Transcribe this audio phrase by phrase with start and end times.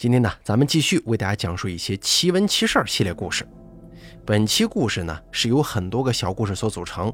[0.00, 3.46] 今天呢，咱们继续为大家讲述一些奇闻奇事儿系列故事。
[4.24, 7.12] 本期故事呢是由很多个小故事所组成。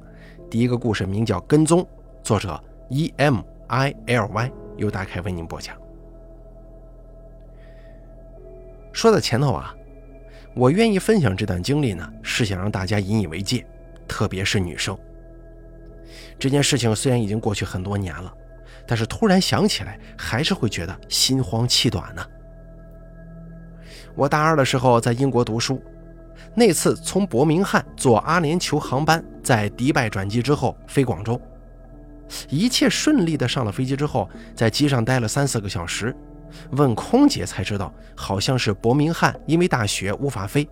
[0.48, 1.82] 第一个故事名叫《跟踪》，
[2.22, 5.76] 作者 E M I L Y，由大凯为您播讲。
[8.92, 9.74] 说到前头啊，
[10.54, 13.66] 我愿意分享这段经历呢，是想让大家引以为戒，
[14.06, 14.96] 特别是女生。
[16.38, 18.32] 这件事情虽然已经过去很多年了，
[18.86, 22.24] 但是突然想起来，还是会觉得心慌气短呢。
[24.16, 25.80] 我大二的时候在英国读书，
[26.54, 31.40] 那次从伯明翰坐阿联酋航班在迪拜转机之后飞广州，
[32.48, 36.16] 一切顺利的上了飞机之后，在机上待了三四个小时，
[36.70, 40.66] 问空姐才知道，好像是伯明翰因为大雪无法飞，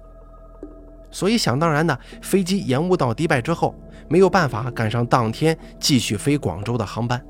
[1.11, 3.75] 所以想当然的飞机延误到迪拜之后，
[4.09, 7.23] 没有办法赶上当天继续飞广州的航班。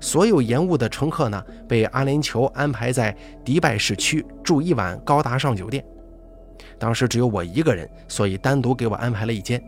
[0.00, 3.14] 所有延误的乘客呢，被阿联酋安排在
[3.44, 5.84] 迪拜市区住一晚高大上酒店。
[6.78, 9.62] 当时只有我一个人，所以单独给我安排了一间。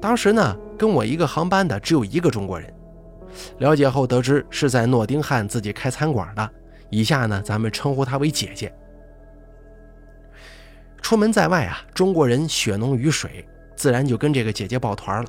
[0.00, 2.72] 当时呢，跟我一个航班的只有一个中国人。
[3.58, 6.50] 了解后得知是在诺丁汉自己开餐馆的，
[6.90, 8.72] 以下呢，咱们称呼她为姐姐。
[11.00, 15.28] 出门在外啊，中国人血浓于水，自然就跟这个姐姐抱团了。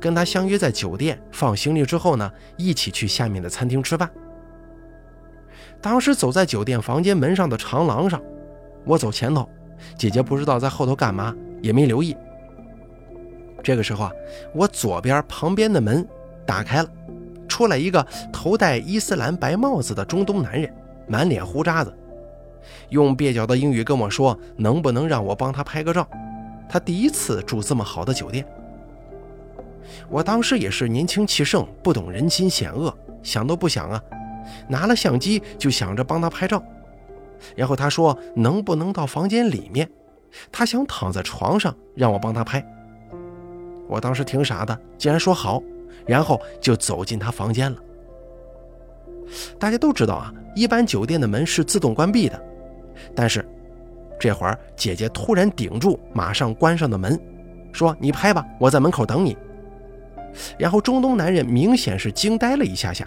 [0.00, 4.08] 跟他相约在酒店放行李之后呢，一起去下面的餐厅吃饭。
[5.80, 8.20] 当时走在酒店房间门上的长廊上，
[8.84, 9.48] 我走前头，
[9.96, 12.16] 姐姐不知道在后头干嘛，也没留意。
[13.62, 14.12] 这个时候啊，
[14.54, 16.06] 我左边旁边的门
[16.46, 16.88] 打开了，
[17.48, 20.70] 出来一个头戴伊斯兰白帽子的中东男人，
[21.06, 21.94] 满脸胡渣子，
[22.90, 26.06] 用蹩脚的英语跟我说：“能不能让我帮他拍个照？
[26.68, 28.46] 他第一次住这么好的酒店。”
[30.08, 34.02] 我当时也是年轻气盛，不懂人心险恶，想都不想啊，
[34.68, 36.62] 拿了相机就想着帮他拍照。
[37.56, 39.88] 然后他说能不能到房间里面，
[40.52, 42.64] 他想躺在床上让我帮他拍。
[43.88, 45.62] 我当时挺傻的，竟然说好，
[46.06, 47.78] 然后就走进他房间了。
[49.58, 52.40] 大家都知道啊，一般酒店的门是自动关闭的，
[53.14, 53.44] 但是
[54.18, 57.18] 这会儿姐姐突然顶住马上关上的门，
[57.72, 59.36] 说：“你拍吧，我在门口等你。”
[60.58, 63.06] 然后中东男人明显是惊呆了一下下，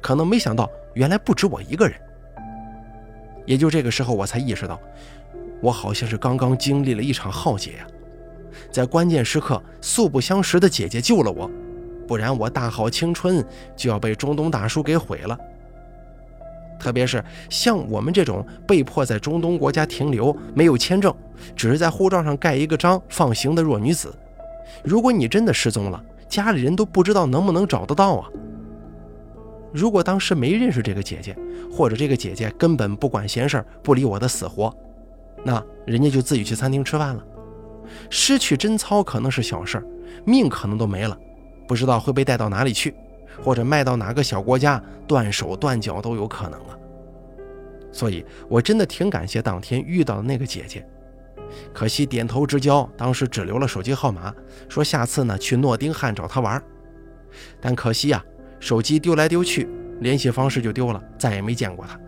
[0.00, 1.96] 可能没想到原来不止我一个人。
[3.44, 4.80] 也就这个时候，我才意识到，
[5.60, 7.86] 我好像是刚刚经历了一场浩劫呀！
[8.72, 11.48] 在关键时刻，素不相识的姐姐救了我，
[12.08, 13.44] 不然我大好青春
[13.76, 15.38] 就要被中东大叔给毁了。
[16.78, 21.14] 特别是像我们这种被迫在中东国家停留、没有签证，
[21.54, 24.14] 只是在护照上盖一个章放行的弱女子，
[24.82, 28.28] 如果你真的失踪了，家里人都不知道能不能找得到啊！
[29.72, 31.36] 如果当时没认识这个姐姐，
[31.70, 34.74] 或者这个姐姐根本不管闲事不理我的死活，
[35.44, 37.24] 那人家就自己去餐厅吃饭了。
[38.10, 39.86] 失去贞操可能是小事儿
[40.24, 41.16] 命可能都没了，
[41.68, 42.94] 不知道会被带到哪里去，
[43.42, 46.76] 或者卖到哪个小国家，断手断脚都有可能啊！
[47.92, 50.86] 所以我真的挺感谢当天遇到的那个姐姐。
[51.72, 54.34] 可惜点头之交，当时只留了手机号码，
[54.68, 56.62] 说下次呢去诺丁汉找他玩。
[57.60, 58.24] 但可惜呀，
[58.60, 59.68] 手机丢来丢去，
[60.00, 61.98] 联系方式就丢了，再也没见过他。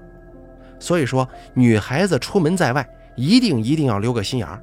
[0.78, 4.62] 所以说，女孩子出门在外，一定一定要留个心眼儿。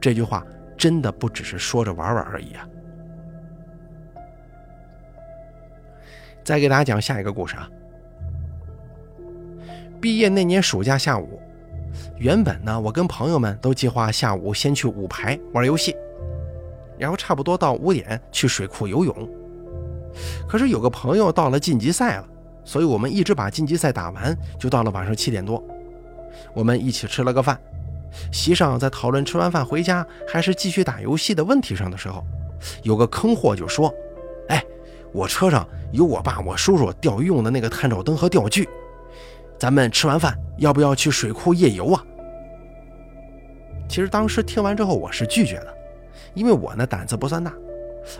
[0.00, 0.44] 这句话
[0.76, 2.68] 真的不只是说着玩玩而已啊！
[6.44, 7.68] 再给大家讲下一个故事啊。
[10.00, 11.40] 毕业那年暑假下午。
[12.18, 15.94] 原本呢，我跟朋友们都计划下午先去五排玩游戏，
[16.98, 19.28] 然后差不多到五点去水库游泳。
[20.48, 22.28] 可是有个朋友到了晋级赛了，
[22.64, 25.62] 所以我们一直把晋级赛打完，就到了晚上七点多。
[26.54, 27.58] 我们一起吃了个饭，
[28.32, 32.24] 席上在讨论吃完饭回家还是继续打游戏的问题上的时候，
[32.82, 33.92] 有个坑货就说
[34.48, 34.64] ：“哎，
[35.12, 38.66] 我车上有我爸我叔叔钓鱼用的那个探照灯和钓具。”
[39.58, 42.04] 咱们吃完饭要不要去水库夜游啊？
[43.88, 45.74] 其实当时听完之后我是拒绝的，
[46.34, 47.52] 因为我呢胆子不算大，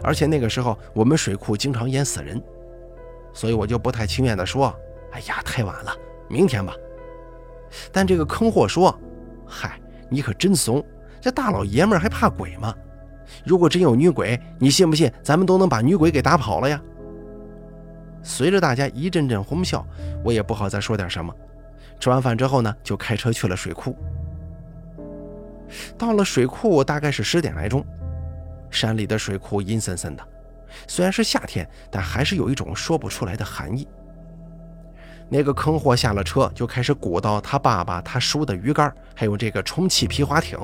[0.02, 2.40] 而且那个时候我们水库经常淹死人，
[3.34, 4.74] 所以我就不太情愿的说
[5.12, 5.92] ：“哎呀，太晚了，
[6.28, 6.74] 明天吧。”
[7.92, 8.96] 但这个坑货说
[9.44, 9.78] ：“嗨，
[10.08, 10.82] 你可真怂，
[11.20, 12.74] 这大老爷们还怕鬼吗？
[13.44, 16.80] 如果真有女鬼，你信不信咱们都能把女鬼给打跑了呀？”
[18.26, 19.86] 随着大家一阵阵哄笑，
[20.24, 21.32] 我也不好再说点什么。
[22.00, 23.96] 吃完饭之后呢，就开车去了水库。
[25.96, 27.86] 到了水库，大概是十点来钟。
[28.68, 30.28] 山里的水库阴森森的，
[30.88, 33.86] 虽然是夏天，但还是有一种说不出来的寒意。
[35.28, 40.58] 那个坑货下了车，就开始鼓捣他爸爸他叔的鱼竿，还有这个充气皮划艇。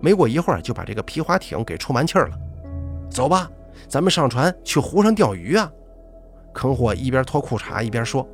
[0.00, 2.38] 没过一会儿，就把这个皮划艇给充满气儿了。
[3.10, 3.50] 走吧，
[3.86, 5.70] 咱们上船去湖上钓鱼啊！
[6.56, 8.26] 坑货一边脱裤衩一边说：“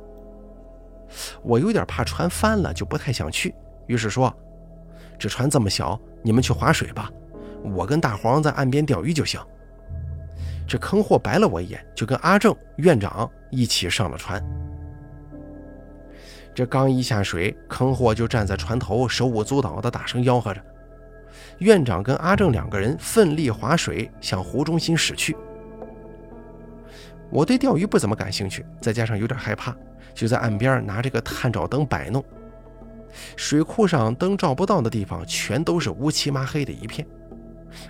[1.43, 3.53] 我有点怕船翻了，就不太想去。”
[3.85, 4.33] 于是说
[5.19, 7.11] ：“这船这么小，你们去划水吧，
[7.75, 9.37] 我跟大黄在岸边钓鱼就行。”
[10.65, 14.41] 这坑货白了我一眼，就跟阿正院长一起上了船。
[16.55, 20.63] 这刚一下水，坑货就站在船头，手舞足蹈的大声吆喝着。
[21.57, 25.35] 院长跟阿正两个人奋力划水，向湖中心驶去。
[27.33, 29.75] 我对钓鱼不怎么感兴趣，再加上有点害怕，
[30.13, 32.23] 就在岸边拿这个探照灯摆弄。
[33.35, 37.05] 水库上灯照不到的地方，全都是乌漆麻黑的一片。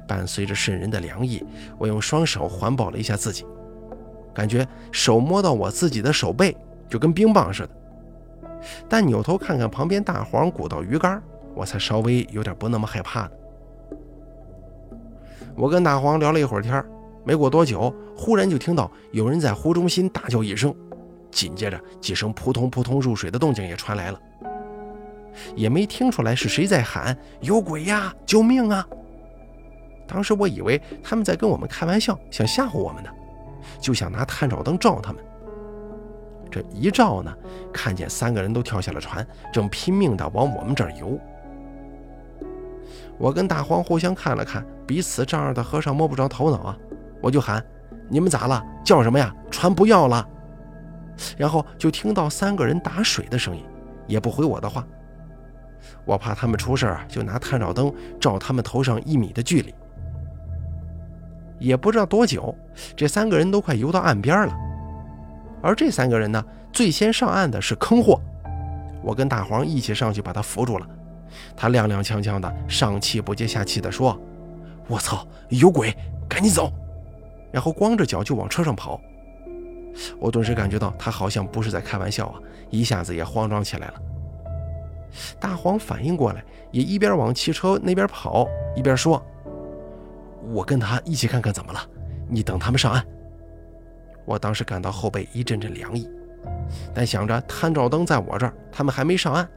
[0.07, 1.45] 伴随着渗人的凉意，
[1.77, 3.45] 我用双手环抱了一下自己，
[4.33, 6.55] 感觉手摸到我自己的手背
[6.87, 7.69] 就跟冰棒似的。
[8.87, 11.21] 但扭头看看旁边大黄鼓捣鱼竿，
[11.53, 13.31] 我才稍微有点不那么害怕了。
[15.53, 16.81] 我跟大黄聊了一会儿天
[17.23, 20.73] 没过多久，忽然就听到有人在湖中心大叫一声，
[21.31, 24.19] 紧接着几声扑通扑通入水的动静也传来了，
[25.55, 28.85] 也没听出来是谁在喊“有鬼呀，救命啊”。
[30.05, 33.09] 当时我以为他们在跟我们开玩笑，想吓唬我们呢，
[33.79, 35.23] 就想拿探照灯照他们。
[36.51, 37.33] 这一照呢，
[37.71, 41.17] 看见三个人都跳下了船，正拼命地往我们这儿游。
[43.17, 46.77] 我跟大黄互相看了看，彼此丈二的和尚摸不着头脑啊！
[47.23, 47.65] 我就喊
[48.11, 48.61] ：“你们咋了？
[48.83, 49.33] 叫什么呀？
[49.49, 50.27] 船不要了！”
[51.37, 53.63] 然后就听到三个人打水的声音，
[54.07, 54.85] 也不回我的话。
[56.03, 59.73] 我怕他们出事儿，就拿探照灯照他们头上一米的距离。
[61.59, 62.53] 也不知道多久，
[62.93, 64.53] 这三个人都快游到岸边了。
[65.61, 66.43] 而这三个人呢，
[66.73, 68.19] 最先上岸的是坑货。
[69.01, 70.85] 我跟大黄一起上去把他扶住了。
[71.55, 74.19] 他踉踉跄跄的，上气不接下气的说
[74.89, 75.95] ：“我操，有鬼，
[76.27, 76.69] 赶紧走！”
[77.53, 78.99] 然后光着脚就往车上跑。
[80.19, 82.39] 我顿时感觉到他好像不是在开玩笑啊，
[82.71, 83.93] 一下子也慌张起来了。
[85.39, 89.23] 大黄反应过来，也一边往汽车那边跑，一边说。
[90.51, 91.79] 我跟他一起看看怎么了，
[92.27, 93.05] 你等他们上岸。
[94.25, 96.09] 我当时感到后背一阵阵凉意，
[96.93, 99.47] 但想着探照灯在我这儿，他们还没上岸，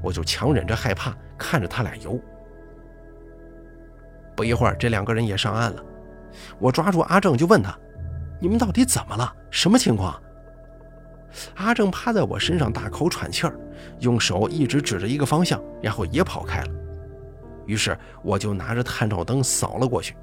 [0.00, 2.18] 我就强忍着害怕看着他俩游。
[4.34, 5.84] 不一会儿，这两个人也上岸了。
[6.58, 7.76] 我抓住阿正就问他
[8.40, 9.32] ：“你们到底怎么了？
[9.50, 10.20] 什么情况？”
[11.56, 13.58] 阿正趴在我身上大口喘气儿，
[14.00, 16.68] 用手一直指着一个方向，然后也跑开了。
[17.64, 20.14] 于是我就拿着探照灯扫了过去。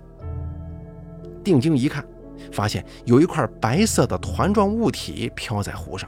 [1.44, 2.06] 定睛一看，
[2.52, 6.08] 发现有一块白色的团状物体飘在湖上。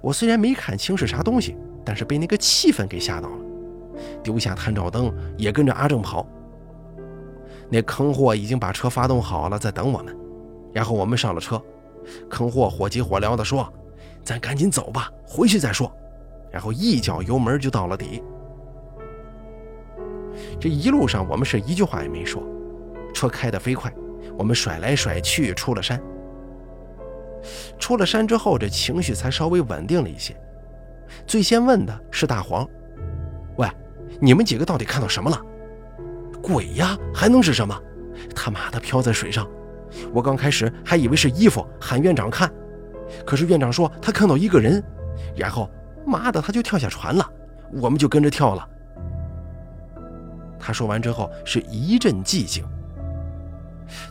[0.00, 3.36] 我虽然没看清是啥东西，但是被那个气氛给吓到了，
[4.22, 6.26] 丢下探照灯，也跟着阿正跑。
[7.68, 10.16] 那坑货已经把车发动好了，在等我们。
[10.72, 11.60] 然后我们上了车，
[12.28, 13.72] 坑货火急火燎地说
[14.22, 15.90] ：“咱赶紧走吧，回去再说。”
[16.52, 18.22] 然后一脚油门就到了底。
[20.60, 22.42] 这一路上我们是一句话也没说，
[23.12, 23.92] 车开得飞快。
[24.38, 26.00] 我们甩来甩去，出了山。
[27.78, 30.36] 出了山之后，这情绪才稍微稳定了一些。
[31.26, 32.68] 最先问的是大黄
[33.56, 33.68] ：“喂，
[34.20, 35.40] 你们几个到底看到什么了
[36.46, 37.76] ？”“鬼呀，还能是什么？
[38.32, 39.44] 他妈的飘在水上！
[40.12, 42.48] 我刚开始还以为是衣服，喊院长看。
[43.26, 44.80] 可是院长说他看到一个人，
[45.34, 45.68] 然后
[46.06, 47.28] 妈的他就跳下船了，
[47.72, 48.68] 我们就跟着跳了。”
[50.56, 52.64] 他说完之后是一阵寂静。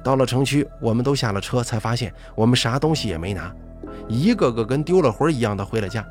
[0.04, 3.50] 到了城区，我们都下了车，才发现我们啥东西也没拿，
[4.10, 6.06] 一个个跟丢了魂一样的回了家。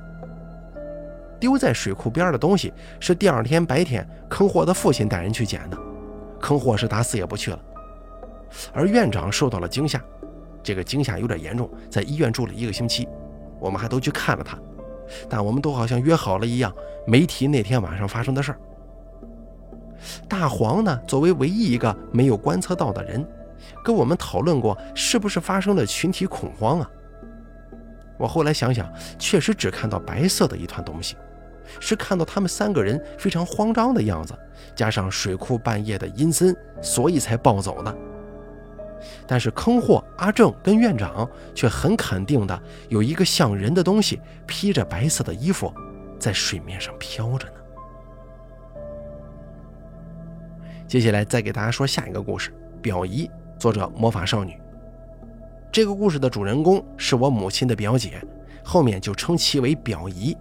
[1.39, 5.79] 丢在水库边的东西是第二天白天坑货的父亲带人去捡的，
[6.45, 7.59] 坑货是打死也不去了。
[8.71, 9.99] 而院长受到了惊吓，
[10.63, 13.09] 这个惊吓有点严重，在医院住了一个星期，
[13.59, 14.59] 我们还都去看了他，
[15.27, 16.71] 但我们都好像约好了一样，
[17.07, 18.59] 没提那天晚上发生的事儿。
[20.29, 23.27] 大黄呢，作为唯一一个没有观测到的人。
[23.83, 26.91] 跟我们讨论过，是不是发生了群体恐慌啊？
[28.19, 28.87] 我后来想想，
[29.19, 31.17] 确实只看到白色的一团东西，
[31.81, 34.35] 是看到他们三个人非常慌张的样子，
[34.75, 37.97] 加上水库半夜的阴森，所以才暴走的。
[39.27, 45.73] 但是坑货阿正跟院长却很肯定的，有一个像人的东西披着白色的衣服，
[46.19, 47.55] 在水面上飘着呢。
[50.87, 53.31] 接下来再给大家说下一个故事，表姨。
[53.57, 54.61] 作者魔法少女，
[55.73, 58.21] 这个故事的主人公是我母亲的表姐，
[58.63, 60.37] 后面就称其为表姨。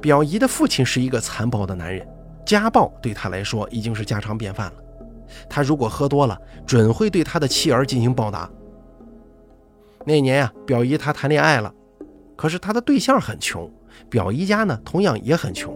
[0.00, 2.06] 表姨的父亲是一个残暴的男人，
[2.44, 4.74] 家暴对他来说已经是家常便饭了。
[5.48, 8.50] 他如果喝多了，准会对他的妻儿进行暴打。
[10.04, 11.72] 那年呀，表姨她谈恋爱了，
[12.36, 13.70] 可是她的对象很穷，
[14.10, 15.72] 表姨家呢同样也很穷，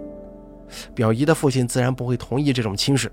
[0.95, 3.11] 表姨的父亲自然不会同意这种亲事。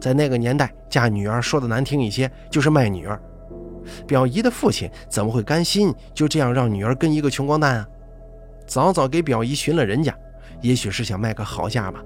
[0.00, 3.20] 在那个年代，嫁女儿说的难听一些就是卖女儿。
[4.06, 7.88] 表姨的父亲怎么会甘心就这样让女儿跟一个穷光蛋啊？
[8.68, 10.14] 早早给表姨寻了人家，
[10.60, 12.04] 也许是想卖个好价吧。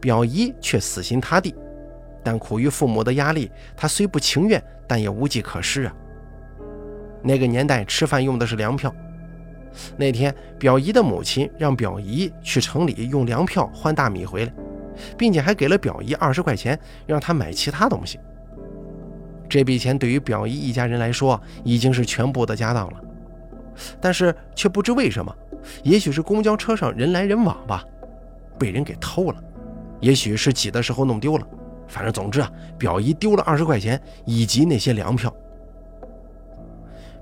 [0.00, 1.52] 表姨却死心塌地，
[2.22, 5.92] 但苦于父母的压力，她虽不情愿，但也无计可施啊。
[7.22, 8.94] 那个年代吃饭用的是粮票，
[9.96, 14.52] 那天表姨的母亲让表姨去城里用粮票换大米回来，
[15.18, 18.20] 并且还给了表姨二十块钱，让她买其他东西。
[19.48, 23.00] 这笔钱对于表姨一家人来说已经是全部的家当了，
[24.00, 25.34] 但是却不知为什么。
[25.82, 27.84] 也许是公交车上人来人往吧，
[28.58, 29.36] 被人给偷了；
[30.00, 31.46] 也许是挤的时候弄丢了。
[31.86, 35.32] 反正总之啊，表姨丢了二十块钱以及那些粮票。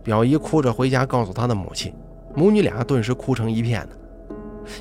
[0.03, 1.95] 表姨哭着回家告诉她的母亲，
[2.35, 3.97] 母女俩顿时哭成一片的。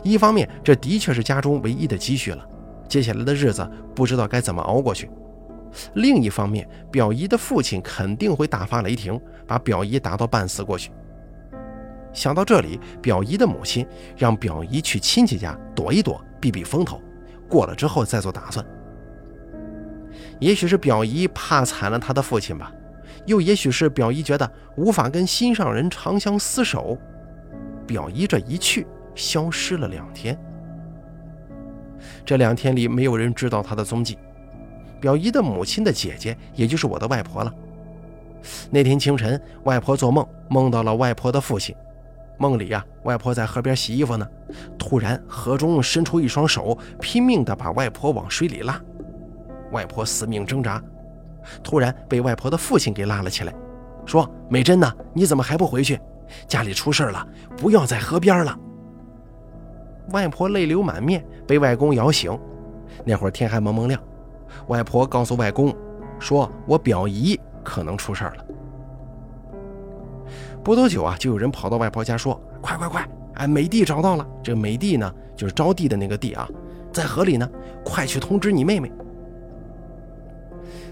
[0.04, 2.48] 一方面，这的确是家中唯一的积蓄了，
[2.88, 5.08] 接下来的日子不知道该怎么熬过去；
[5.96, 10.92] 另一方面，表姨的父亲肯定会大发雷霆，把表姨打到半死过去。
[12.14, 13.86] 想到这里，表姨的母亲
[14.18, 17.02] 让表姨去亲戚家躲一躲，避避风头，
[17.48, 18.66] 过了之后再做打算。
[20.40, 22.72] 也许是表姨怕惨了她的父亲吧，
[23.26, 26.98] 又也许是表姨觉得无法跟心上人长相厮守，
[27.88, 30.38] 表姨这一去，消失了两天。
[32.26, 34.18] 这两天里，没有人知道她的踪迹。
[35.00, 37.54] 表姨的母亲的姐姐，也就是我的外婆了。
[38.70, 41.76] 那天清晨，外婆做梦，梦到了外婆的父亲。
[42.42, 44.28] 梦里呀，外婆在河边洗衣服呢，
[44.76, 48.82] 突然河中伸出一双手，拼命地把外婆往水里拉。
[49.72, 50.82] 外婆死命挣扎，
[51.64, 53.54] 突然被外婆的父亲给拉了起来，
[54.08, 54.92] 说：“美珍呢？
[55.14, 56.00] 你怎么还不回去？
[56.48, 57.24] 家里出事了，
[57.56, 58.58] 不要在河边了。”
[60.10, 62.36] 外婆泪流满面，被外公摇醒。
[63.06, 64.02] 那会儿天还蒙蒙亮，
[64.68, 65.72] 外婆告诉外公，
[66.18, 68.46] 说我表姨可能出事了。
[70.64, 73.08] 不多久啊，就有人跑到外婆家说：“快快快！
[73.36, 74.28] 哎，美帝找到了。
[74.44, 76.48] 这美帝呢，就是招娣的那个娣啊，
[76.94, 77.50] 在河里呢。
[77.84, 78.92] 快去通知你妹妹。”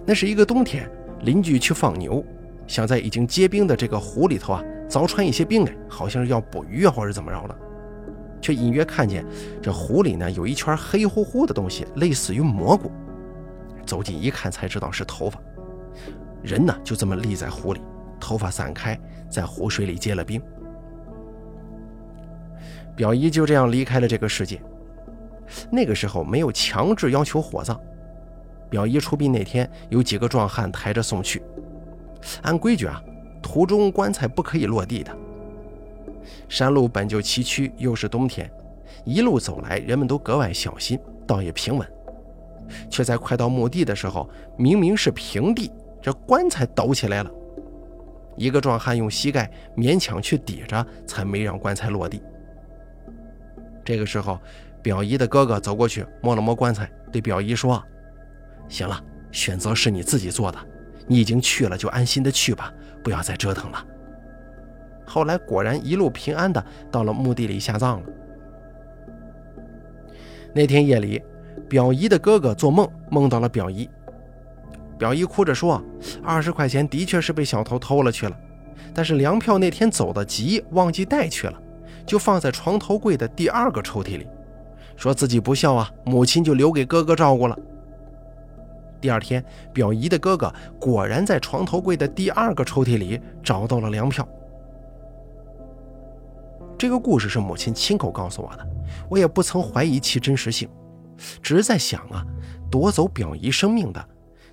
[0.06, 0.90] 那是一个冬天，
[1.22, 2.24] 邻居去放牛，
[2.66, 7.56] 想在已经结冰的这个湖里头啊凿穿一些冰来，好像是要捕鱼啊，或者怎么着了，
[8.42, 9.24] 却隐约看见
[9.62, 12.90] 这湖里呢有一圈黑乎乎的东西，类似于蘑菇。
[13.86, 15.40] 走近一看，才知道是头发。
[16.42, 17.82] 人呢就这么立在湖里。
[18.20, 19.00] 头发散开，
[19.30, 20.42] 在湖水里结了冰。
[22.96, 24.62] 表姨就这样离开了这个世界。
[25.72, 27.80] 那个时候没有强制要求火葬。
[28.70, 31.42] 表姨出殡那天，有几个壮汉抬着送去。
[32.44, 33.02] 按规矩啊，
[33.42, 35.16] 途中棺材不可以落地的。
[36.48, 38.52] 山路本就崎岖，又是冬天，
[39.06, 41.88] 一路走来，人们都格外小心，倒也平稳。
[42.90, 45.72] 却在快到墓地的时候，明明是平地，
[46.02, 47.32] 这棺材抖起来了。
[48.40, 52.24] 一个壮汉用膝盖勉强去抵着，才没让棺材落地。
[53.84, 54.40] 这个时候，
[54.82, 57.84] 表姨的哥哥走过去摸了摸棺材，对表姨说
[58.70, 58.98] ：“行了，
[59.30, 60.58] 选择是你自己做的，
[61.06, 63.86] 你已经去了，就安心的去吧，不要再折腾了。”
[65.06, 68.08] 后来果然一路平安的到了墓地里下葬了。
[70.54, 71.22] 那天夜里，
[71.68, 73.90] 表姨的哥哥做梦梦到了表姨。
[75.00, 75.82] 表姨哭着说
[76.22, 78.38] ：“二十块钱的确是被小偷偷了去了，
[78.94, 81.58] 但是粮票那天走的急，忘记带去了，
[82.06, 84.28] 就放在床头柜的第二个抽屉里。
[84.98, 87.58] 说自己不孝啊，母亲就留给哥哥照顾了。”
[89.00, 89.42] 第二天，
[89.72, 94.28] 表姨的哥哥果然在床头柜的第二个抽屉里找到了粮票。
[96.78, 98.68] 这个故事是母亲亲口告诉我的，
[99.10, 100.68] 我也不曾怀疑其真实性，
[101.42, 102.26] 只是在想啊，
[102.70, 104.06] 夺走表姨生命的。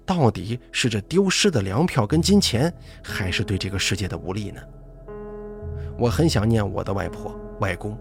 [0.07, 2.73] 到底是这丢失的粮票跟金钱，
[3.03, 4.61] 还是对这个世界的无力呢？
[5.99, 7.99] 我很想念我的外婆、外公，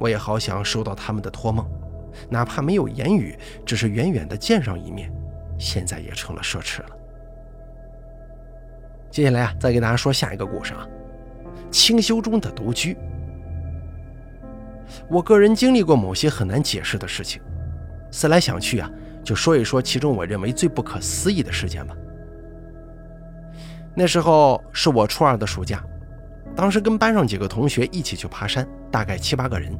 [0.00, 1.68] 我也好想收到他们的托梦，
[2.30, 3.36] 哪怕没有言语，
[3.66, 5.12] 只是远远的见上一面，
[5.58, 6.88] 现在也成了奢侈了。
[9.10, 10.88] 接下来啊，再给大家说下一个故事啊，
[11.70, 12.96] 清修中的独居。
[15.10, 17.42] 我个人经历过某些很难解释的事情，
[18.10, 18.90] 思来想去啊。
[19.24, 21.96] 就说一说其中我认为最不可思议的事件吧。
[23.96, 25.82] 那时候是我初二的暑假，
[26.54, 29.72] 当时跟班上几个同学一起去爬山，大概七八个人。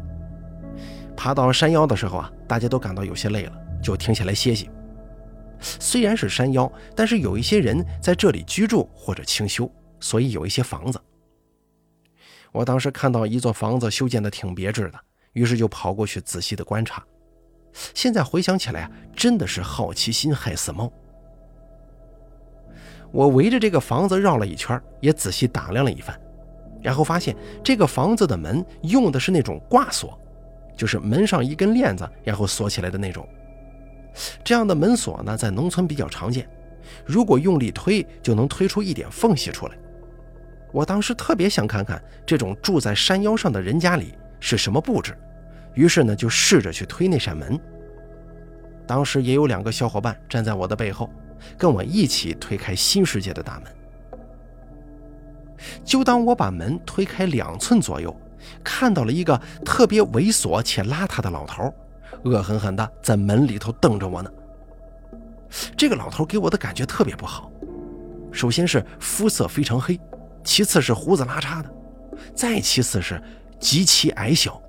[1.17, 4.71] 爬到山腰的时候啊，大家都感到有些累了，就停下来歇息。
[5.61, 9.71] 虽然是山腰，但是有一些人在这里居住或者清修，
[10.01, 11.01] 所以有一些房子。
[12.53, 14.99] 我当时看到一座房子修建的挺别致的，
[15.33, 17.05] 于是就跑过去仔细的观察。
[17.93, 20.91] 现在回想起来啊，真的是好奇心害死猫。
[23.11, 26.19] 我围着这个房子绕了一圈，也仔细打量了一番，
[26.83, 30.19] 然后发现这个房子的门用的是那种挂锁，
[30.77, 33.29] 就是门上一根链子，然后锁起来的那种。
[34.43, 36.49] 这样的门锁呢，在农村比较常见，
[37.05, 39.75] 如果用力推，就能推出一点缝隙出来。
[40.73, 45.17] 我当时特别想看看这种住在山腰上的人家里是什么布置，
[45.75, 47.59] 于是呢，就试着去推那扇门。
[48.87, 51.11] 当时也有两个小伙伴站在我的背后，
[51.57, 53.73] 跟我一起推开新世界的大门。
[55.85, 58.15] 就当我把门推开两寸左右，
[58.63, 61.73] 看到了一个特别猥琐且邋遢的老头。
[62.25, 64.31] 恶狠狠地在门里头瞪着我呢。
[65.77, 67.51] 这个老头给我的感觉特别不好，
[68.33, 69.99] 首先是肤色非常黑，
[70.43, 71.71] 其次是胡子拉碴的，
[72.35, 73.23] 再其次是
[73.59, 74.61] 极其矮小。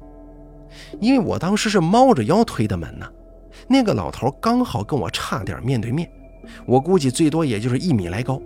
[0.99, 3.07] 因为我当时是猫着腰推的门呢，
[3.67, 6.09] 那个老头刚好跟我差点面对面，
[6.65, 8.41] 我估计最多也就是一米来高。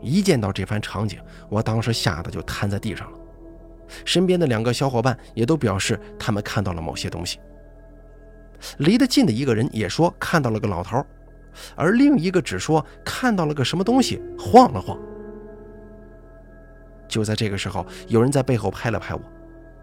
[0.00, 3.18] 一见到这番场景，我当时吓得就瘫在地上了。
[4.04, 7.38] 身边的两个小伙伴也都表示他们看到了某些东西。
[8.78, 11.04] 离得近的一个人也说看到了个老头，
[11.76, 14.98] 而另一个只说看到了个什么东西晃了晃。
[17.06, 19.20] 就在这个时候，有人在背后拍了拍我，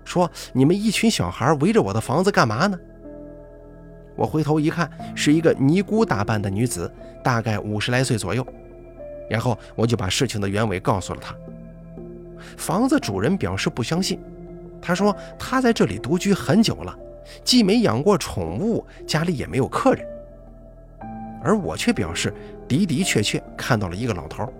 [0.09, 2.77] 说：“你们一群小孩围着我的房子干嘛呢？”
[4.17, 6.91] 我回头一看，是一个尼姑打扮的女子，
[7.23, 8.45] 大概五十来岁左右。
[9.29, 11.35] 然后我就把事情的原委告诉了她。
[12.57, 14.19] 房子主人表示不相信，
[14.81, 16.97] 他说他在这里独居很久了，
[17.43, 20.03] 既没养过宠物，家里也没有客人。
[21.43, 22.33] 而我却表示
[22.67, 24.51] 的的确确看到了一个老头，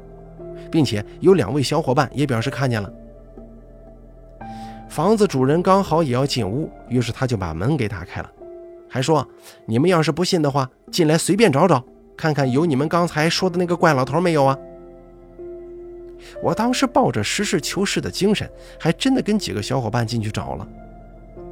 [0.72, 2.90] 并且有两位小伙伴也表示看见了。
[5.00, 8.30] 房子主人刚好也要进屋，于是他就把门给打开了，
[8.90, 9.26] 还说
[9.66, 11.82] ：“你们要是不信的话，进来随便找找，
[12.18, 14.58] 看看有你们刚才说的那个怪老头没有啊。”
[16.44, 20.68] 我当时抱着实事求是的精神，还真的跟几个小伙伴进去找了。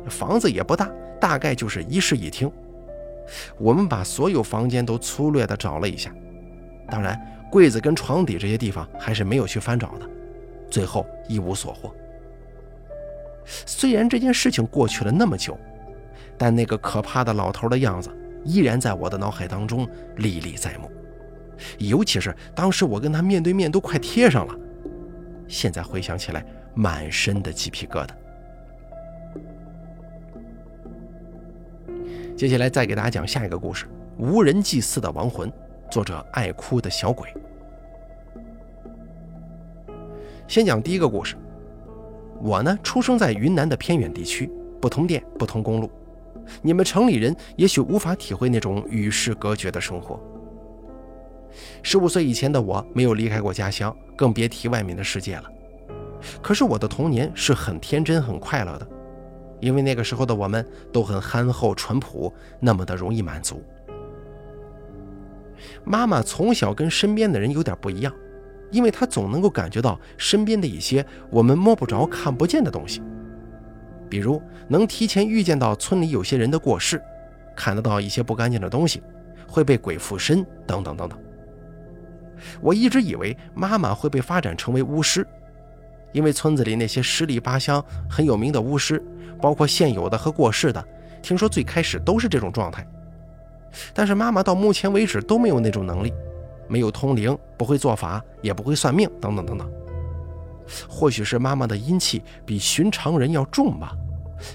[0.09, 2.51] 房子也不大，大概就是一室一厅。
[3.57, 6.13] 我们把所有房间都粗略地找了一下，
[6.89, 7.17] 当然
[7.49, 10.09] 柜子跟床底这些地方还是没有去翻找的。
[10.69, 11.89] 最后一无所获。
[13.47, 15.57] 虽然这件事情过去了那么久，
[16.37, 18.09] 但那个可怕的老头的样子
[18.43, 20.91] 依然在我的脑海当中历历在目。
[21.79, 24.55] 尤其是当时我跟他面对面都快贴上了，
[25.47, 28.09] 现在回想起来，满身的鸡皮疙瘩。
[32.35, 35.51] 接下来再给大家讲下一个故事：无人祭祀的亡魂。
[35.89, 37.33] 作者爱哭的小鬼。
[40.49, 41.37] 先讲第一个故事。
[42.41, 45.89] 我呢，出生在云南的偏远地区，不通电，不通公路，
[46.61, 50.19] 你们城里人也许无法体会那种与世隔绝的生活。
[51.81, 55.43] 十五岁以前的我没有离开过家乡，更别提外面的世界了。
[56.41, 58.87] 可是我的童年是很天真、很快乐的，
[59.59, 63.63] 因为那个时候的我们都很憨厚、淳朴，那么的容易满足。
[65.83, 68.13] 妈妈从小跟身边的人有点不一样，
[68.71, 73.01] 因为他总能够感觉到身边的一些我们摸不着、看不见的东西，
[74.09, 77.01] 比如能提前预见到村里有些人的过世，
[77.55, 79.01] 看得到一些不干净的东西，
[79.47, 81.17] 会被鬼附身等等等等。
[82.61, 85.25] 我一直以为妈妈会被发展成为巫师，
[86.11, 89.03] 因为村子里那些十里八乡很有名的巫师，
[89.41, 90.85] 包括现有的和过世的，
[91.21, 92.85] 听说最开始都是这种状态。
[93.93, 96.13] 但是妈妈到目前为止都没有那种能力，
[96.67, 99.69] 没有通灵，不会做法，也不会算命，等等等等。
[100.87, 103.93] 或许是妈妈的阴气比寻常人要重吧，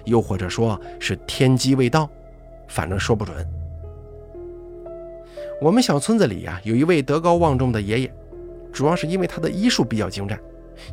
[0.04, 2.08] 又或者说是天机未到，
[2.68, 3.34] 反正说不准。
[5.60, 8.12] 我们小村子里呀，有一位德高望重的爷爷，
[8.72, 10.38] 主要是因为他的医术比较精湛，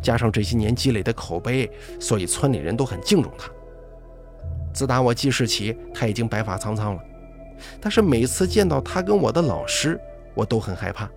[0.01, 3.49] 加上这些年积累的口碑，所以村里人都很敬重他。
[4.71, 7.01] 自打我记事起，他已经白发苍苍了，
[7.81, 9.99] 但是每次见到他跟我的老师，
[10.39, 11.09] 我都很害怕。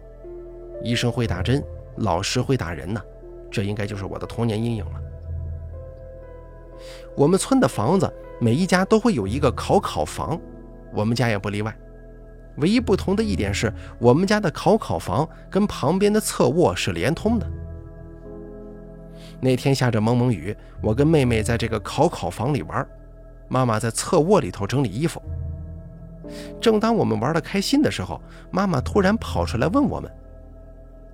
[0.83, 1.63] 医生会打针，
[1.99, 3.01] 老师会打人呢，
[3.49, 5.01] 这应该就是我的童年阴影了。
[7.17, 10.41] 我们村的房子每一家都会有一个考考房，
[10.93, 11.73] 我们家也不例外。
[12.57, 17.47] 唯一不同的一点是，我们家的考考房跟旁边的侧卧是连通的。
[19.41, 22.85] 那天下着蒙蒙雨，我跟妹妹在这个烤烤房里玩，
[23.49, 25.23] 妈妈在侧卧里头整理衣服。
[26.61, 30.11] 正当我们玩的开心的时候，妈妈突然跑出来问我们：“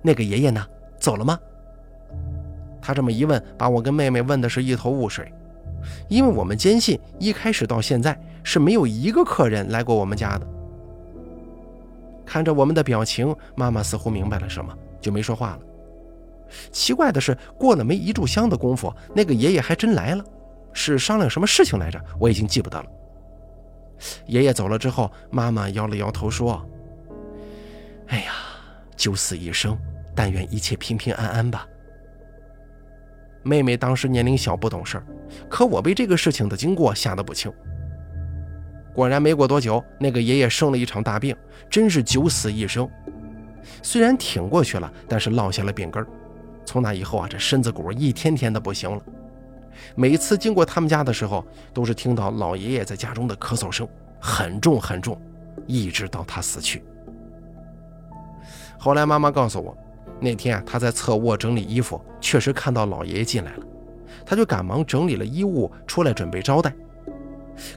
[0.01, 0.65] 那个爷爷呢？
[0.99, 1.39] 走了吗？”
[2.81, 5.31] 她这么一问，把我跟妹妹问的是一头雾水，
[6.07, 10.47] 因为我们坚信一开始到现在是没有一个客人来过我们家的。
[12.25, 15.59] 看着我们的表情，妈妈似乎明白了什么，就没说话了。
[16.71, 20.23] 奇怪的是，过了没一炷香的功夫，那个爷爷还真来了，
[20.73, 21.99] 是商量什么事情来着？
[22.19, 22.85] 我已经记不得了。
[24.25, 26.65] 爷爷走了之后，妈妈摇了摇头说
[28.07, 28.31] ：“哎呀，
[28.95, 29.77] 九死一生，
[30.15, 31.67] 但愿一切平平安安吧。”
[33.43, 35.01] 妹妹当时年龄小，不懂事
[35.49, 37.51] 可我被这个事情的经过吓得不轻。
[38.93, 41.35] 果然，没过多久，那个爷爷生了一场大病，
[41.69, 42.89] 真是九死一生。
[43.81, 46.05] 虽然挺过去了，但是落下了病根
[46.65, 49.01] 从那以后啊，这身子骨一天天的不行了。
[49.95, 53.87] 每次经过他们家的时候，都是听到老爷爷在家中的咳嗽声，
[54.19, 55.19] 很重很重，
[55.67, 56.83] 一直到他死去。
[58.77, 59.77] 后来妈妈告诉我，
[60.19, 63.65] 那天啊，他在侧卧整理衣服，确实看到老爷爷进来了，
[64.25, 66.73] 他就赶忙整理了衣物出来准备招待。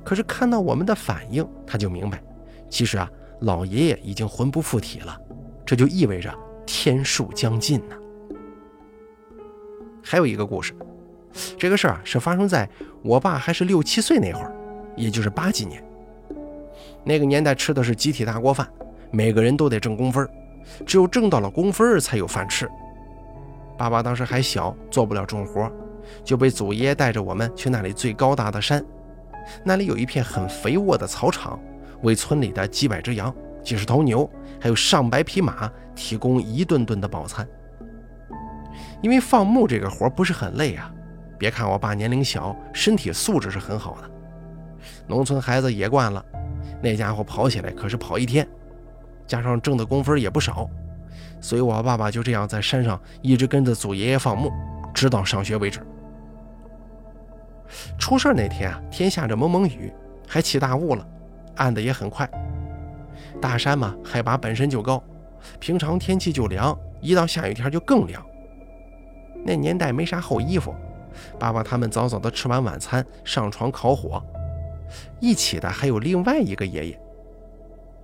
[0.05, 2.23] 可是看到我们的反应，他就明白，
[2.71, 3.11] 其实啊，
[3.41, 5.21] 老爷爷已经魂不附体了，
[5.67, 6.33] 这就意味着
[6.65, 7.97] 天数将尽呢。
[10.05, 10.73] 还有一个故事。
[11.59, 12.69] 这个事儿啊，是发生在
[13.03, 14.53] 我爸还是六七岁那会儿，
[14.97, 15.83] 也就是八几年。
[17.05, 18.69] 那个年代吃的是集体大锅饭，
[19.11, 20.29] 每个人都得挣工分，
[20.87, 22.69] 只有挣到了工分才有饭吃。
[23.77, 25.71] 爸爸当时还小，做不了重活，
[26.23, 28.85] 就被祖爷爷带着我们去那里最高大的山。
[29.65, 31.59] 那里有一片很肥沃的草场，
[32.03, 37.47] 为村里的几百只羊、几十头牛，还有上百匹马提供一顿顿的饱餐。
[39.01, 40.93] 因为放牧这个活儿不是很累啊。
[41.43, 44.09] 别看我爸年龄小，身体素质是很好的。
[45.09, 46.25] 农村孩子也惯了，
[46.81, 48.47] 那家伙跑起来可是跑一天，
[49.27, 50.71] 加上挣的工分也不少，
[51.41, 54.53] 所以我爸爸就这样在山上一直跟着祖爷爷放牧，
[54.95, 55.81] 直到上学为止。
[57.99, 59.93] 出事那天啊，天下着蒙蒙雨，
[60.29, 61.05] 还起大雾了，
[61.57, 62.31] 暗的也很快。
[63.41, 65.03] 大山嘛，海拔本身就高，
[65.59, 68.25] 平常天气就凉，一到下雨天就更凉。
[69.45, 70.73] 那年代没啥厚衣服。
[71.39, 74.23] 爸爸他们早早的吃完晚餐，上床烤火。
[75.21, 77.01] 一起的还有另外一个爷爷。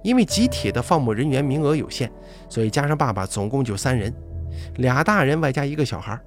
[0.02, 2.10] 因为集体的放牧人员名额有限，
[2.48, 4.14] 所以加上爸爸总共就三人，
[4.76, 6.18] 俩大人外加一个小孩。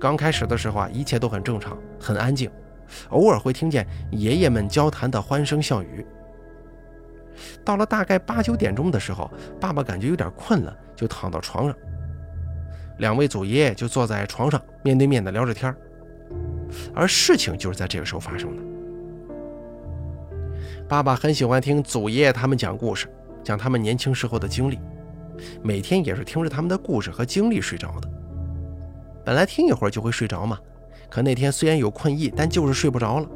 [0.00, 2.50] 刚开始的时候啊，一切都很正常，很安静，
[3.10, 6.04] 偶尔会听见爷爷们交谈的欢声笑语。
[7.62, 11.76] 到了大概八九点钟的时候，爸爸感觉有点困了，就躺到床上。
[13.00, 15.74] 两位祖爷爷就坐在床上，面对面的聊着天
[16.94, 18.62] 而事情就是在这个时候发生的。
[20.86, 23.08] 爸爸很喜欢听祖爷爷他们讲故事，
[23.42, 24.78] 讲他们年轻时候的经历，
[25.62, 28.08] 每天也是听着他们的故事和经历睡着的。
[29.24, 30.58] 本来听一会儿就会睡着嘛，
[31.08, 33.26] 可那天虽然有困意，但就是睡不着了。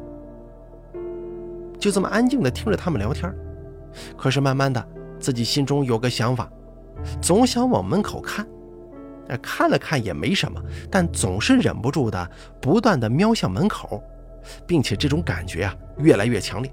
[1.79, 3.35] 就这么安静的听着他们聊天，
[4.15, 4.87] 可是慢慢的，
[5.19, 6.51] 自己心中有个想法，
[7.23, 8.47] 总想往门口看。
[9.29, 10.61] 哎，看了看也没什么，
[10.91, 14.03] 但总是忍不住的不断的瞄向门口，
[14.67, 16.71] 并且这种感觉啊越来越强烈。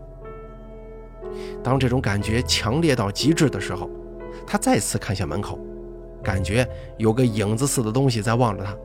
[1.64, 3.90] 当这种感觉强烈到极致的时候，
[4.46, 5.58] 他再次看向门口，
[6.22, 8.76] 感觉有个影子似的东西在望着他，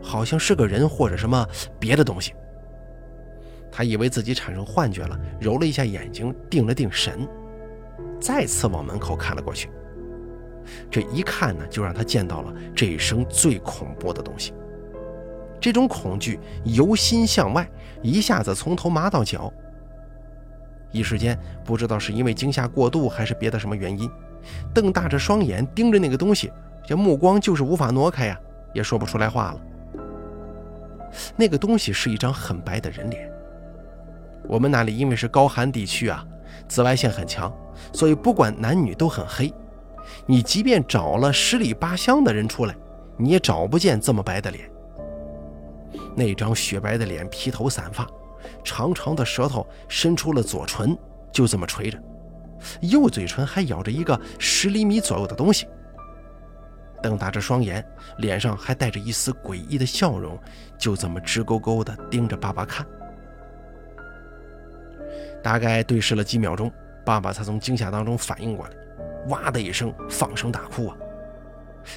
[0.00, 1.44] 好像是个人或者什么
[1.80, 2.32] 别的东西。
[3.72, 7.28] 他以为自己产生幻觉了，揉了一下眼睛，定了定神，
[8.20, 9.68] 再次往门口看了过去。
[10.90, 14.52] 这一看呢，就让他见到了这一生最恐怖的东西。
[15.60, 17.68] 这种恐惧由心向外，
[18.02, 19.52] 一下子从头麻到脚。
[20.92, 24.08] 一时间不知道是因为惊吓过度，还是别的什么原因，
[24.72, 26.52] 瞪大着双眼盯着那个东西，
[26.86, 28.38] 这目光就是无法挪开呀，
[28.72, 29.60] 也说不出来话了。
[31.36, 33.30] 那个东西是一张很白的人脸。
[34.48, 36.24] 我们那里因为是高寒地区啊，
[36.68, 37.52] 紫外线很强，
[37.92, 39.52] 所以不管男女都很黑。
[40.26, 42.74] 你即便找了十里八乡的人出来，
[43.16, 44.70] 你也找不见这么白的脸。
[46.14, 48.06] 那张雪白的脸，披头散发，
[48.64, 50.96] 长长的舌头伸出了左唇，
[51.32, 51.98] 就这么垂着，
[52.80, 55.66] 右嘴唇还咬着一个十厘米左右的东西。
[57.02, 57.84] 瞪大着双眼，
[58.18, 60.38] 脸上还带着一丝诡异的笑容，
[60.78, 62.86] 就这么直勾勾地盯着爸爸看。
[65.42, 66.72] 大概对视了几秒钟，
[67.04, 68.72] 爸爸才从惊吓当中反应过来。
[69.28, 70.96] 哇的一声，放声大哭啊！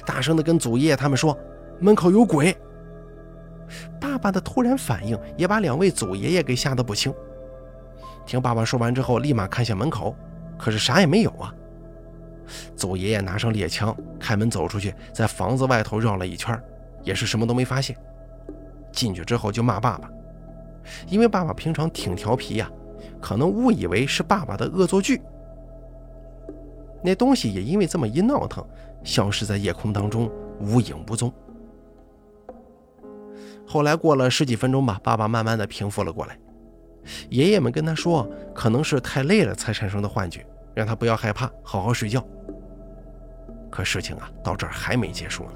[0.06, 1.36] 大声的跟祖爷爷他们说
[1.80, 2.56] ：“门口有鬼！”
[4.00, 7.12] 爸爸的突然反应也把两位祖爷爷给吓得不轻。
[8.26, 10.14] 听爸爸说完之后，立马看向门口，
[10.58, 11.54] 可是啥也没有啊。
[12.76, 16.60] 祖爷爷拿上猎枪，开门走出去，在房子外头绕了一圈，
[17.02, 17.96] 也是什么都没发现。
[18.92, 20.10] 进去之后就骂爸爸，
[21.08, 22.68] 因为爸爸平常挺调皮呀，
[23.20, 25.22] 可能误以为是爸爸的恶作剧。
[27.02, 28.64] 那东西也因为这么一闹腾，
[29.02, 31.32] 消失在夜空当中，无影无踪。
[33.66, 36.38] 后来过了十几分钟吧，爸爸慢慢的平复了过来。
[37.30, 42.22] 爷爷们跟他说，可能是太累了才产生的幻觉，让他不要害怕，好好睡觉。
[43.70, 45.52] 可事情啊，到这儿还没结束呢。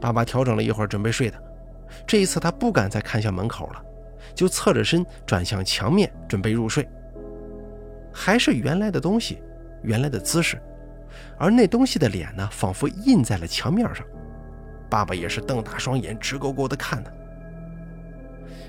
[0.00, 1.42] 爸爸调整了一会儿，准备睡的。
[2.06, 3.82] 这一次他不敢再看向门口了，
[4.34, 6.86] 就侧着身转向墙面，准备入睡。
[8.12, 9.42] 还是原来的东西，
[9.82, 10.60] 原来的姿势，
[11.38, 14.04] 而那东西的脸呢，仿佛印在了墙面上。
[14.88, 17.10] 爸爸也是瞪大双眼，直勾勾地看他。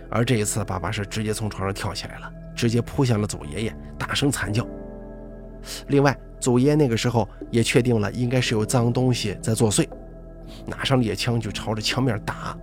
[0.09, 4.65] 而这一次，爸爸是直接从床上跳起来了，直接扑向了祖爷爷，大声惨叫。
[5.87, 9.87] 另外，祖爷爷那个时候也确定了，应该是有脏东西在作祟，
[10.65, 12.57] 拿上猎枪就朝着墙面打，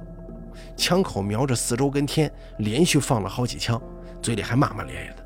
[0.76, 3.80] 枪口瞄着四周跟天，连续放了好几枪，
[4.22, 5.19] 嘴里还骂骂咧咧的。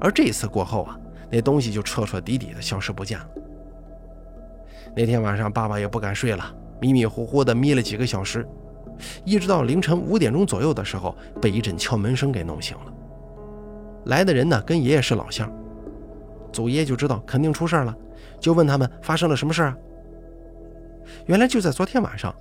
[0.00, 0.98] 而这次过后啊，
[1.30, 3.28] 那东西就彻彻底底的消失不见了。
[4.96, 8.46] 那天晚上，爸爸也不敢睡了，迷迷糊糊的眯了几个小时，
[9.24, 12.92] 一直到凌晨五点钟左右的时候，被一阵敲门声给弄醒了。
[14.06, 15.52] 来的人呢，跟爷爷是老乡，
[16.52, 17.94] 祖爷爷就知道肯定出事了，
[18.40, 19.76] 就问他们发生了什么事啊？
[21.26, 22.34] 原来就在昨天晚上，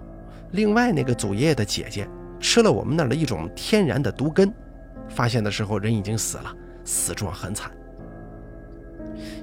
[0.52, 2.08] 另外那个祖爷爷的姐姐
[2.40, 4.54] 吃了我们那儿的一种天然的毒根，
[5.10, 6.56] 发现的时候人已经死了，
[6.88, 7.70] 死状很惨。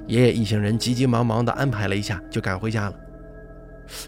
[0.07, 2.95] 爷爷一行人急急忙忙地安排了一下，就赶回家了。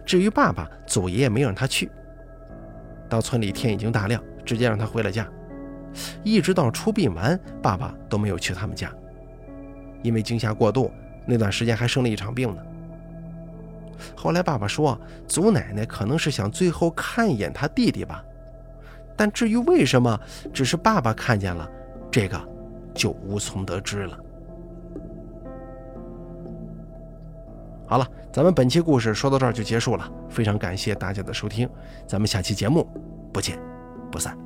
[0.03, 1.89] 至于爸爸，祖爷爷没让他去。
[3.07, 5.27] 到村里天已经大亮，直接让他回了家。
[6.23, 8.91] 一直到出殡完，爸爸都没有去他们家，
[10.03, 10.91] 因为惊吓过度，
[11.25, 12.61] 那段时间还生了一场病呢。
[14.15, 18.23] 后来爸爸说，祖奶奶可能是想最后看一眼他弟弟吧，
[19.15, 20.19] 但至于为什么，
[20.53, 21.69] 只是爸爸看见了，
[22.11, 22.39] 这个
[22.97, 24.17] 就无从得知了。
[27.87, 31.69] 好了，咱们本期故事说到这儿就结束了，非常感谢大家的收听，
[32.05, 32.85] 咱们下期节目
[33.31, 33.57] 不见
[34.11, 34.37] 不散。